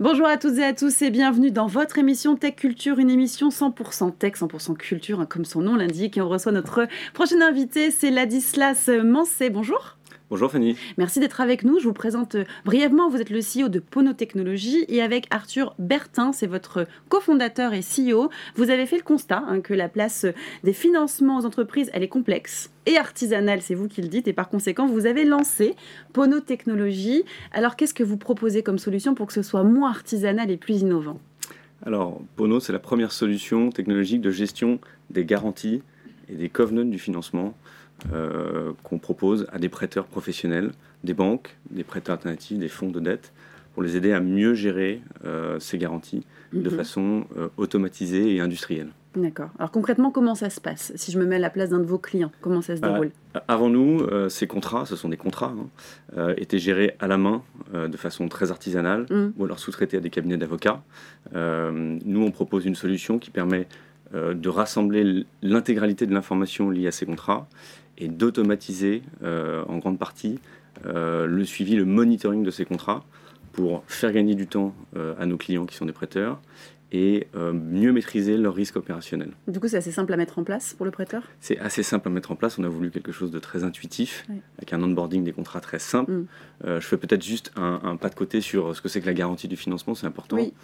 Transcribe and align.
Bonjour 0.00 0.28
à 0.28 0.36
toutes 0.36 0.58
et 0.58 0.64
à 0.64 0.72
tous 0.72 1.02
et 1.02 1.10
bienvenue 1.10 1.50
dans 1.50 1.66
votre 1.66 1.98
émission 1.98 2.36
Tech 2.36 2.54
Culture, 2.54 3.00
une 3.00 3.10
émission 3.10 3.48
100% 3.48 4.16
tech, 4.16 4.34
100% 4.34 4.76
culture, 4.76 5.18
hein, 5.18 5.26
comme 5.26 5.44
son 5.44 5.60
nom 5.60 5.74
l'indique. 5.74 6.16
Et 6.16 6.20
on 6.20 6.28
reçoit 6.28 6.52
notre 6.52 6.86
prochaine 7.14 7.42
invité, 7.42 7.90
c'est 7.90 8.12
Ladislas 8.12 8.88
Mancé. 9.02 9.50
Bonjour. 9.50 9.97
Bonjour 10.30 10.50
Fanny. 10.50 10.76
Merci 10.98 11.20
d'être 11.20 11.40
avec 11.40 11.64
nous. 11.64 11.78
Je 11.78 11.84
vous 11.84 11.94
présente 11.94 12.34
euh, 12.34 12.44
brièvement. 12.66 13.08
Vous 13.08 13.18
êtes 13.18 13.30
le 13.30 13.40
CEO 13.40 13.70
de 13.70 13.78
Pono 13.78 14.12
Technologies 14.12 14.84
et 14.88 15.00
avec 15.00 15.26
Arthur 15.30 15.74
Bertin, 15.78 16.32
c'est 16.34 16.46
votre 16.46 16.86
cofondateur 17.08 17.72
et 17.72 17.80
CEO, 17.80 18.28
vous 18.54 18.68
avez 18.68 18.84
fait 18.84 18.98
le 18.98 19.02
constat 19.02 19.42
hein, 19.48 19.60
que 19.62 19.72
la 19.72 19.88
place 19.88 20.26
des 20.64 20.74
financements 20.74 21.38
aux 21.38 21.46
entreprises, 21.46 21.90
elle 21.94 22.02
est 22.02 22.08
complexe 22.08 22.70
et 22.84 22.98
artisanale, 22.98 23.62
c'est 23.62 23.74
vous 23.74 23.88
qui 23.88 24.02
le 24.02 24.08
dites, 24.08 24.28
et 24.28 24.34
par 24.34 24.50
conséquent, 24.50 24.86
vous 24.86 25.06
avez 25.06 25.24
lancé 25.24 25.74
Pono 26.12 26.40
Technologies. 26.40 27.24
Alors, 27.52 27.74
qu'est-ce 27.76 27.94
que 27.94 28.04
vous 28.04 28.18
proposez 28.18 28.62
comme 28.62 28.78
solution 28.78 29.14
pour 29.14 29.28
que 29.28 29.32
ce 29.32 29.42
soit 29.42 29.64
moins 29.64 29.90
artisanal 29.90 30.50
et 30.50 30.58
plus 30.58 30.82
innovant? 30.82 31.20
Alors, 31.86 32.20
Pono, 32.36 32.60
c'est 32.60 32.74
la 32.74 32.78
première 32.78 33.12
solution 33.12 33.70
technologique 33.70 34.20
de 34.20 34.30
gestion 34.30 34.78
des 35.08 35.24
garanties 35.24 35.80
et 36.28 36.34
des 36.34 36.50
covenants 36.50 36.84
du 36.84 36.98
financement 36.98 37.54
euh, 38.12 38.72
qu'on 38.84 38.98
propose 38.98 39.48
à 39.52 39.58
des 39.58 39.68
prêteurs 39.68 40.06
professionnels, 40.06 40.70
des 41.02 41.14
banques, 41.14 41.56
des 41.70 41.82
prêteurs 41.82 42.14
alternatifs, 42.14 42.56
des 42.56 42.68
fonds 42.68 42.90
de 42.90 43.00
dette, 43.00 43.32
pour 43.74 43.82
les 43.82 43.96
aider 43.96 44.12
à 44.12 44.20
mieux 44.20 44.54
gérer 44.54 45.02
euh, 45.24 45.58
ces 45.58 45.78
garanties 45.78 46.24
de 46.52 46.70
mhm. 46.70 46.76
façon 46.76 47.24
euh, 47.36 47.48
automatisée 47.56 48.36
et 48.36 48.40
industrielle. 48.40 48.90
D'accord. 49.16 49.50
Alors 49.58 49.72
concrètement, 49.72 50.12
comment 50.12 50.36
ça 50.36 50.48
se 50.48 50.60
passe? 50.60 50.92
Si 50.94 51.10
je 51.10 51.18
me 51.18 51.26
mets 51.26 51.36
à 51.36 51.40
la 51.40 51.50
place 51.50 51.70
d'un 51.70 51.80
de 51.80 51.84
vos 51.84 51.98
clients, 51.98 52.30
comment 52.40 52.62
ça 52.62 52.76
se 52.76 52.80
bah, 52.80 52.92
déroule? 52.92 53.10
Avant 53.48 53.68
nous, 53.68 54.06
ces 54.28 54.46
contrats, 54.46 54.86
ce 54.86 54.94
sont 54.94 55.08
des 55.08 55.16
contrats, 55.16 55.54
hein, 56.16 56.34
étaient 56.36 56.58
gérés 56.58 56.94
à 57.00 57.08
la 57.08 57.18
main 57.18 57.42
de 57.72 57.96
façon 57.96 58.28
très 58.28 58.52
artisanale 58.52 59.06
mm. 59.10 59.32
ou 59.36 59.44
alors 59.44 59.58
sous-traités 59.58 59.96
à 59.96 60.00
des 60.00 60.10
cabinets 60.10 60.36
d'avocats. 60.36 60.82
nous, 61.34 62.22
on 62.22 62.30
propose 62.30 62.64
une 62.64 62.76
solution 62.76 63.18
qui 63.18 63.30
permet 63.30 63.66
de 64.12 64.48
rassembler 64.48 65.26
l'intégralité 65.42 66.06
de 66.06 66.14
l'information 66.14 66.70
liée 66.70 66.86
à 66.86 66.92
ces 66.92 67.06
contrats 67.06 67.48
et 67.98 68.08
d'automatiser 68.08 69.02
euh, 69.22 69.64
en 69.68 69.78
grande 69.78 69.98
partie 69.98 70.38
euh, 70.86 71.26
le 71.26 71.44
suivi, 71.44 71.76
le 71.76 71.84
monitoring 71.84 72.42
de 72.42 72.50
ces 72.50 72.64
contrats 72.64 73.04
pour 73.52 73.82
faire 73.88 74.12
gagner 74.12 74.34
du 74.34 74.46
temps 74.46 74.74
euh, 74.96 75.14
à 75.18 75.26
nos 75.26 75.36
clients 75.36 75.66
qui 75.66 75.74
sont 75.74 75.86
des 75.86 75.92
prêteurs 75.92 76.40
et 76.90 77.26
euh, 77.34 77.52
mieux 77.52 77.92
maîtriser 77.92 78.36
leurs 78.36 78.54
risques 78.54 78.76
opérationnels. 78.76 79.32
Du 79.46 79.60
coup, 79.60 79.68
c'est 79.68 79.76
assez 79.76 79.92
simple 79.92 80.12
à 80.12 80.16
mettre 80.16 80.38
en 80.38 80.44
place 80.44 80.74
pour 80.74 80.86
le 80.86 80.90
prêteur? 80.90 81.22
C'est 81.40 81.58
assez 81.58 81.82
simple 81.82 82.08
à 82.08 82.10
mettre 82.10 82.30
en 82.30 82.36
place. 82.36 82.58
On 82.58 82.64
a 82.64 82.68
voulu 82.68 82.90
quelque 82.90 83.12
chose 83.12 83.30
de 83.30 83.38
très 83.38 83.62
intuitif, 83.62 84.26
avec 84.56 84.72
un 84.72 84.82
onboarding 84.82 85.22
des 85.22 85.32
contrats 85.32 85.60
très 85.60 85.78
simple. 85.78 86.12
Mm. 86.12 86.26
Euh, 86.64 86.80
je 86.80 86.86
fais 86.86 86.96
peut-être 86.96 87.22
juste 87.22 87.52
un, 87.56 87.96
pas 87.96 88.08
de 88.08 88.14
côté 88.14 88.40
sur 88.40 88.74
ce 88.74 88.80
que 88.80 88.88
c'est 88.88 89.00
que 89.00 89.06
la 89.06 89.14
garantie 89.14 89.48
du 89.48 89.56
financement, 89.56 89.94
c'est 89.94 90.06
important. 90.06 90.36
Oui, 90.36 90.54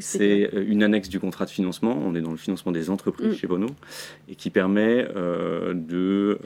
c'est 0.00 0.54
euh, 0.54 0.64
une 0.66 0.82
annexe 0.82 1.08
du 1.08 1.20
contrat 1.20 1.44
de 1.44 1.50
financement. 1.50 1.98
On 2.02 2.14
est 2.14 2.22
dans 2.22 2.30
le 2.30 2.36
financement 2.36 2.72
des 2.72 2.88
entreprises 2.88 3.34
mm. 3.34 3.34
chez 3.34 3.46
Bono, 3.46 3.66
et 4.28 4.36
qui 4.36 4.50
permet 4.50 5.06
de, 5.14 6.38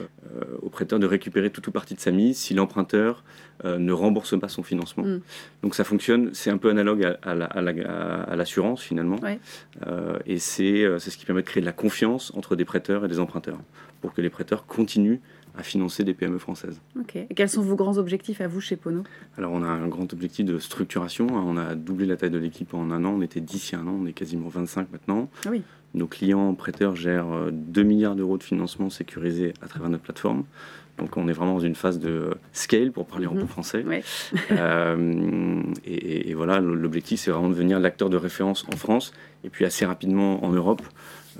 au 0.61 0.69
prêteur 0.69 0.99
de 0.99 1.05
récupérer 1.05 1.49
toute 1.49 1.67
ou 1.67 1.71
partie 1.71 1.95
de 1.95 1.99
sa 1.99 2.11
mise 2.11 2.37
si 2.37 2.53
l'emprunteur 2.53 3.23
ne 3.63 3.91
rembourse 3.91 4.39
pas 4.39 4.47
son 4.47 4.63
financement. 4.63 5.03
Mm. 5.03 5.21
Donc 5.63 5.75
ça 5.75 5.83
fonctionne, 5.83 6.29
c'est 6.33 6.49
un 6.49 6.57
peu 6.57 6.69
analogue 6.69 7.03
à, 7.03 7.31
à 7.31 8.35
l'assurance 8.35 8.81
finalement. 8.81 9.17
Euh, 9.87 10.19
et 10.25 10.37
euh, 10.59 10.99
c'est 10.99 11.09
ce 11.11 11.17
qui 11.17 11.25
permet 11.25 11.41
de 11.41 11.47
créer 11.47 11.61
de 11.61 11.65
la 11.65 11.73
confiance 11.73 12.31
entre 12.35 12.55
des 12.55 12.65
prêteurs 12.65 13.05
et 13.05 13.07
des 13.07 13.19
emprunteurs, 13.19 13.59
pour 14.01 14.13
que 14.13 14.21
les 14.21 14.29
prêteurs 14.29 14.65
continuent 14.65 15.19
à 15.59 15.63
financer 15.63 16.05
des 16.05 16.13
PME 16.13 16.37
françaises. 16.37 16.79
Ok. 16.97 17.17
Et 17.17 17.33
quels 17.35 17.49
sont 17.49 17.61
vos 17.61 17.75
grands 17.75 17.97
objectifs 17.97 18.39
à 18.39 18.47
vous 18.47 18.61
chez 18.61 18.77
Pono? 18.77 19.03
Alors 19.37 19.51
on 19.51 19.61
a 19.61 19.67
un 19.67 19.87
grand 19.87 20.11
objectif 20.13 20.45
de 20.45 20.57
structuration. 20.57 21.27
On 21.27 21.57
a 21.57 21.75
doublé 21.75 22.05
la 22.05 22.15
taille 22.15 22.29
de 22.29 22.37
l'équipe 22.37 22.73
en 22.73 22.91
un 22.91 23.03
an. 23.03 23.15
On 23.17 23.21
était 23.21 23.41
10 23.41 23.71
il 23.71 23.73
y 23.73 23.75
a 23.75 23.81
un 23.81 23.87
an, 23.87 23.99
on 24.01 24.05
est 24.05 24.13
quasiment 24.13 24.47
25 24.47 24.89
maintenant. 24.91 25.29
Ah 25.45 25.49
oui. 25.51 25.61
Nos 25.95 26.07
clients 26.07 26.53
prêteurs 26.53 26.95
gèrent 26.95 27.51
2 27.51 27.81
euh, 27.81 27.83
milliards 27.83 28.15
d'euros 28.15 28.37
de 28.37 28.43
financement 28.43 28.89
sécurisé 28.89 29.53
à 29.61 29.67
travers 29.67 29.89
notre 29.89 30.03
plateforme. 30.03 30.45
Donc 30.97 31.17
on 31.17 31.27
est 31.27 31.33
vraiment 31.33 31.55
dans 31.55 31.59
une 31.59 31.75
phase 31.75 31.99
de 31.99 32.29
scale, 32.53 32.91
pour 32.91 33.05
parler 33.05 33.27
en 33.27 33.33
bon 33.33 33.41
mhm. 33.41 33.47
français. 33.47 33.85
Euh, 34.51 35.61
et, 35.85 36.33
voilà, 36.33 36.59
l'objectif, 36.59 37.19
c'est 37.19 37.31
vraiment 37.31 37.49
de 37.49 37.53
devenir 37.53 37.79
l'acteur 37.79 38.09
de 38.09 38.17
référence 38.17 38.65
en 38.73 38.77
France, 38.77 39.13
et 39.43 39.49
puis 39.49 39.65
assez 39.65 39.85
rapidement 39.85 40.43
en 40.43 40.51
Europe, 40.51 40.81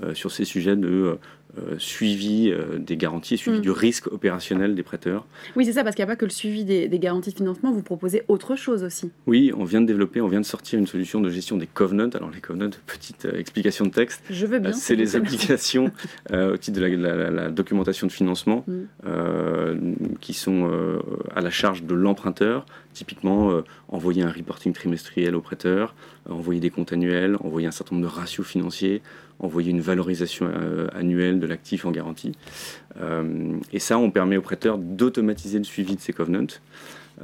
euh, 0.03 0.13
sur 0.13 0.31
ces 0.31 0.45
sujets 0.45 0.75
de 0.75 1.17
euh, 1.57 1.79
suivi 1.79 2.51
euh, 2.51 2.77
des 2.77 2.95
garanties, 2.95 3.35
suivi 3.35 3.57
mm. 3.57 3.61
du 3.61 3.71
risque 3.71 4.05
opérationnel 4.05 4.75
des 4.75 4.83
prêteurs. 4.83 5.25
Oui, 5.55 5.65
c'est 5.65 5.73
ça, 5.73 5.83
parce 5.83 5.95
qu'il 5.95 6.05
n'y 6.05 6.11
a 6.11 6.13
pas 6.13 6.15
que 6.15 6.25
le 6.25 6.29
suivi 6.31 6.63
des, 6.63 6.87
garanties 6.99 7.31
de 7.31 7.37
financement, 7.37 7.71
vous 7.71 7.81
proposez 7.81 8.21
autre 8.27 8.55
chose 8.55 8.83
aussi. 8.83 9.09
Oui, 9.25 9.51
on 9.57 9.63
vient 9.63 9.81
de 9.81 9.87
développer, 9.87 10.21
on 10.21 10.27
vient 10.27 10.41
de 10.41 10.45
sortir 10.45 10.77
une 10.77 10.85
solution 10.85 11.21
de 11.21 11.29
gestion 11.31 11.57
des 11.57 11.65
covenants. 11.65 12.11
Alors 12.13 12.29
les 12.29 12.39
covenants, 12.39 12.69
petite 12.85 13.25
euh, 13.25 13.39
explication 13.39 13.85
de 13.85 13.89
texte. 13.89 14.21
Je 14.29 14.45
veux 14.45 14.59
bien. 14.59 14.73
c'est 14.73 14.95
les 14.95 15.15
applications 15.15 15.91
au 16.31 16.55
titre 16.57 16.79
de 16.79 16.85
la, 16.85 17.49
documentation 17.49 18.05
de 18.05 18.11
financement 18.11 18.63
mm. 18.67 20.15
qui 20.19 20.33
sont 20.33 20.69
à 21.35 21.41
la 21.41 21.49
charge 21.49 21.83
de 21.83 21.95
l'emprunteur. 21.95 22.65
Typiquement, 22.99 23.63
envoyer 23.87 24.23
un 24.23 24.29
reporting 24.29 24.73
trimestriel 24.73 25.33
au 25.33 25.39
prêteur, 25.39 25.95
envoyer 26.29 26.59
des 26.59 26.69
comptes 26.69 26.91
annuels, 26.91 27.37
envoyer 27.39 27.65
un 27.65 27.71
certain 27.71 27.95
nombre 27.95 28.09
de 28.09 28.13
ratios 28.13 28.45
financiers, 28.45 29.01
envoyer 29.39 29.71
une 29.71 29.81
valorisation 29.81 30.47
euh, 30.53 30.87
annuelle 30.93 31.39
de 31.39 31.47
l'actif 31.47 31.85
en 31.85 31.91
garantie. 31.91 32.33
Euh, 33.01 33.57
et 33.71 33.79
ça, 33.79 33.97
on 33.97 34.11
permet 34.11 34.37
aux 34.37 34.41
prêteurs 34.41 34.77
d'automatiser 34.77 35.57
le 35.57 35.63
suivi 35.63 35.95
de 35.95 36.01
ces 36.01 36.13
covenants 36.13 36.59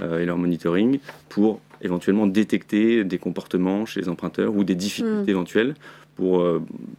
euh, 0.01 0.19
et 0.19 0.25
leur 0.25 0.37
monitoring 0.37 0.99
pour 1.29 1.59
éventuellement 1.85 2.27
détecter 2.27 3.03
des 3.03 3.17
comportements 3.17 3.85
chez 3.85 4.01
les 4.01 4.09
emprunteurs 4.09 4.55
ou 4.55 4.63
des 4.63 4.75
difficultés 4.75 5.31
mm. 5.31 5.35
éventuelles 5.35 5.75
pour 6.15 6.45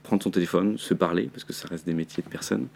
prendre 0.02 0.22
son 0.22 0.30
téléphone, 0.30 0.76
se 0.76 0.92
parler, 0.92 1.30
parce 1.32 1.42
que 1.42 1.54
ça 1.54 1.66
reste 1.68 1.86
des 1.86 1.94
métiers 1.94 2.22
de 2.22 2.28
personnes, 2.28 2.66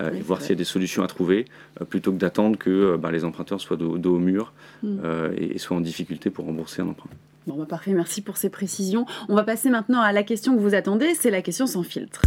et 0.00 0.22
voir 0.22 0.40
s'il 0.40 0.48
y 0.48 0.52
a 0.52 0.56
des 0.56 0.64
solutions 0.64 1.02
à 1.02 1.06
trouver, 1.06 1.44
plutôt 1.90 2.12
que 2.12 2.16
d'attendre 2.16 2.56
que 2.56 2.96
bah, 2.96 3.12
les 3.12 3.24
emprunteurs 3.26 3.60
soient 3.60 3.76
dos, 3.76 3.98
au 4.02 4.18
mur 4.18 4.54
mm. 4.82 4.98
et, 5.36 5.54
et, 5.54 5.58
soient 5.58 5.76
en 5.76 5.82
difficulté 5.82 6.30
pour 6.30 6.46
rembourser 6.46 6.80
un 6.80 6.88
emprunt. 6.88 7.10
Bon, 7.46 7.56
bah 7.56 7.66
parfait, 7.68 7.92
merci 7.92 8.22
pour 8.22 8.38
ces 8.38 8.48
précisions. 8.48 9.04
On 9.28 9.34
va 9.34 9.42
passer 9.42 9.68
maintenant 9.68 10.00
à 10.00 10.12
la 10.12 10.22
question 10.22 10.56
que 10.56 10.60
vous 10.60 10.74
attendez, 10.74 11.14
c'est 11.14 11.30
la 11.30 11.42
question 11.42 11.66
sans 11.66 11.82
filtre. 11.82 12.22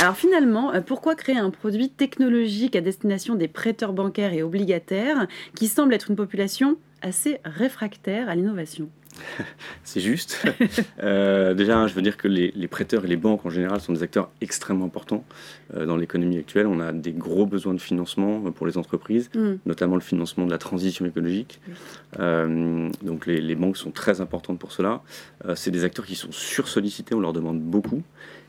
Alors 0.00 0.16
finalement, 0.16 0.72
euh, 0.72 0.80
pourquoi 0.80 1.16
créer 1.16 1.38
un 1.38 1.50
produit 1.50 1.90
technologique 1.90 2.76
à 2.76 2.80
destination 2.80 3.34
des 3.34 3.48
prêteurs 3.48 3.92
bancaires 3.92 4.32
et 4.32 4.44
obligataires 4.44 5.26
qui 5.56 5.66
semble 5.66 5.92
être 5.92 6.10
une 6.10 6.16
population 6.16 6.76
assez 7.02 7.40
réfractaire 7.44 8.28
à 8.28 8.36
l'innovation? 8.36 8.90
c'est 9.84 10.00
juste. 10.00 10.42
Euh, 11.00 11.54
déjà, 11.54 11.86
je 11.86 11.94
veux 11.94 12.02
dire 12.02 12.16
que 12.16 12.26
les, 12.28 12.68
prêteurs 12.68 13.04
et 13.04 13.08
les 13.08 13.16
banques 13.16 13.46
en 13.46 13.50
général 13.50 13.80
sont 13.80 13.92
des 13.92 14.02
acteurs 14.02 14.30
extrêmement 14.40 14.86
importants 14.86 15.24
euh, 15.74 15.86
dans 15.86 15.96
l'économie 15.96 16.38
actuelle. 16.38 16.66
On 16.66 16.80
a 16.80 16.92
des 16.92 17.12
gros 17.12 17.46
besoins 17.46 17.72
de 17.72 17.80
financement 17.80 18.42
euh, 18.44 18.50
pour 18.50 18.66
les 18.66 18.76
entreprises, 18.78 19.30
mm. 19.34 19.54
notamment 19.64 19.94
le 19.94 20.00
financement 20.00 20.44
de 20.44 20.50
la 20.50 20.58
transition 20.58 21.06
écologique. 21.06 21.60
donc 22.18 23.26
les, 23.26 23.40
les, 23.40 23.54
banques 23.54 23.76
sont 23.76 23.90
très 23.90 24.20
importantes 24.20 24.58
pour 24.58 24.72
cela. 24.72 25.02
c'est 25.54 25.70
des 25.70 25.84
acteurs 25.84 26.06
qui 26.06 26.16
sont 26.16 26.32
sursollicités, 26.32 27.14
on 27.14 27.20
leur 27.20 27.32
demande 27.32 27.60
beaucoup, 27.60 28.02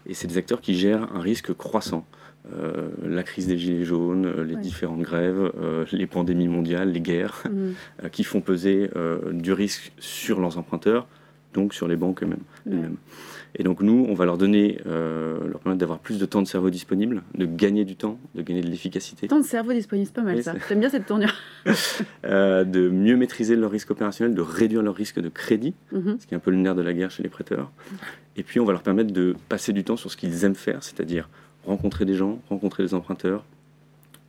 et 0.07 0.13
c'est 0.13 0.27
des 0.27 0.37
acteurs 0.37 0.61
qui 0.61 0.75
gèrent 0.75 1.07
un 1.13 1.21
risque 1.21 1.53
croissant. 1.53 2.05
Euh, 2.53 2.89
la 3.03 3.23
crise 3.23 3.47
des 3.47 3.57
gilets 3.57 3.83
jaunes, 3.83 4.25
euh, 4.25 4.43
les 4.43 4.55
différentes 4.55 5.01
grèves, 5.01 5.51
euh, 5.61 5.85
les 5.91 6.07
pandémies 6.07 6.47
mondiales, 6.47 6.91
les 6.91 7.01
guerres, 7.01 7.43
mm. 7.45 8.07
qui 8.11 8.23
font 8.23 8.41
peser 8.41 8.89
du 9.31 9.53
risque 9.53 9.91
sur 9.99 10.39
leurs 10.39 10.57
emprunteurs, 10.57 11.07
donc 11.53 11.73
sur 11.73 11.87
les 11.87 11.95
banques 11.95 12.21
elles-mêmes. 12.21 12.95
Et 13.55 13.63
donc 13.63 13.81
nous, 13.81 14.05
on 14.07 14.13
va 14.13 14.25
leur 14.25 14.37
donner, 14.37 14.79
leur 14.85 15.59
permettre 15.59 15.79
d'avoir 15.79 15.99
plus 15.99 16.19
de 16.19 16.25
temps 16.25 16.41
de 16.41 16.47
cerveau 16.47 16.69
disponible, 16.69 17.23
de 17.35 17.45
gagner 17.45 17.85
du 17.85 17.95
temps, 17.95 18.19
de 18.35 18.41
gagner 18.41 18.61
de 18.61 18.67
l'efficacité. 18.67 19.27
Temps 19.27 19.39
de 19.39 19.45
cerveau 19.45 19.73
disponible, 19.73 20.07
c'est 20.07 20.13
pas 20.13 20.21
mal 20.21 20.41
ça. 20.43 20.53
J'aime 20.67 20.79
bien 20.79 20.89
cette 20.89 21.05
tournure. 21.05 21.33
de 22.23 22.89
mieux 22.89 23.17
maîtriser 23.17 23.55
leur 23.55 23.71
risque 23.71 23.91
opérationnel, 23.91 24.35
de 24.35 24.41
réduire 24.41 24.81
leur 24.81 24.95
risque 24.95 25.19
de 25.19 25.29
crédit, 25.29 25.73
mm-hmm. 25.93 26.19
ce 26.19 26.27
qui 26.27 26.33
est 26.33 26.37
un 26.37 26.41
peu 26.41 26.51
le 26.51 26.57
nerf 26.57 26.75
de 26.75 26.81
la 26.81 26.93
guerre 26.93 27.11
chez 27.11 27.23
les 27.23 27.29
prêteurs. 27.29 27.71
Et 28.37 28.43
puis 28.43 28.59
on 28.59 28.65
va 28.65 28.71
leur 28.71 28.83
permettre 28.83 29.11
de 29.11 29.35
passer 29.49 29.73
du 29.73 29.83
temps 29.83 29.97
sur 29.97 30.11
ce 30.11 30.17
qu'ils 30.17 30.45
aiment 30.45 30.55
faire, 30.55 30.83
c'est-à-dire 30.83 31.29
rencontrer 31.69 32.05
des 32.05 32.15
gens, 32.15 32.39
rencontrer 32.49 32.83
des 32.83 32.93
emprunteurs, 32.93 33.45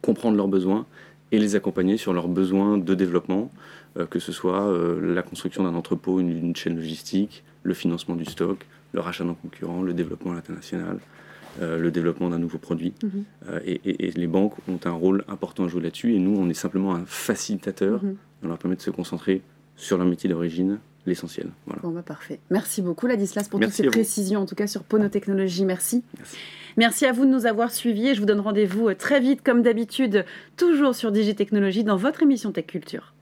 comprendre 0.03 0.37
leurs 0.37 0.49
besoins 0.49 0.87
et 1.33 1.39
les 1.39 1.57
accompagner 1.57 1.97
sur 1.97 2.13
leurs 2.13 2.29
besoins 2.29 2.79
de 2.79 2.95
développement, 2.95 3.51
euh, 3.97 4.07
que 4.07 4.19
ce 4.19 4.33
soit 4.33 4.67
euh, 4.67 5.15
la 5.15 5.23
construction 5.23 5.65
d'un 5.65 5.75
entrepôt, 5.75 6.21
une, 6.21 6.55
chaîne 6.55 6.77
logistique, 6.77 7.43
le 7.63 7.75
financement 7.75 8.17
du 8.17 8.25
stock, 8.25 8.67
le 8.93 9.01
rachat 9.01 9.25
d'un 9.25 9.35
concurrent, 9.35 9.83
le 9.83 9.95
développement 9.95 10.33
international, 10.33 10.99
euh, 11.61 11.79
le 11.79 11.91
développement 11.91 12.29
d'un 12.29 12.39
nouveau 12.39 12.59
produit. 12.59 12.93
Mhm. 13.03 13.25
Et, 13.65 14.11
les 14.11 14.27
banques 14.27 14.55
ont 14.69 14.81
un 14.85 14.93
rôle 14.93 15.25
important 15.29 15.65
à 15.65 15.69
jouer 15.69 15.83
là-dessus, 15.83 16.15
et 16.15 16.19
nous, 16.19 16.37
on 16.37 16.49
est 16.49 16.55
simplement 16.55 16.95
un 16.95 17.05
facilitateur, 17.07 18.03
mhm. 18.03 18.17
on 18.43 18.49
leur 18.49 18.59
permet 18.59 18.77
de 18.77 18.83
se 18.83 18.91
concentrer 18.91 19.43
sur 19.77 19.97
leur 19.97 20.07
métier 20.07 20.29
d'origine, 20.29 20.79
l'essentiel. 21.07 21.49
Voilà. 21.67 21.81
Bon, 21.83 21.91
bah, 21.91 22.03
parfait. 22.03 22.41
Merci 22.51 22.83
beaucoup, 22.83 23.07
Ladislas, 23.07 23.49
pour 23.49 23.61
toutes 23.61 23.73
ces 23.73 23.87
précisions, 23.87 24.41
en 24.41 24.47
tout 24.47 24.57
cas 24.57 24.67
sur 24.67 24.83
Pono 24.83 25.09
Technologies. 25.09 25.65
Merci. 25.65 26.03
Merci. 26.19 26.37
Merci 26.77 27.07
à 27.07 27.13
vous 27.13 27.25
de 27.25 27.31
nous 27.31 27.47
avoir 27.47 27.71
suivis 27.71 28.09
et 28.09 28.15
je 28.15 28.21
vous 28.21 28.27
donne 28.27 28.41
rendez-vous 28.41 28.89
euh, 28.89 28.95
très 28.95 29.21
vite, 29.21 29.43
comme 29.43 29.63
d'habitude, 29.63 30.25
toujours 30.57 30.95
sur 30.95 31.13
Digitechnologie 31.13 31.85
dans 31.85 31.97
votre 31.97 32.23
émission 32.23 32.53
Tech 32.53 32.67
Culture. 32.67 33.15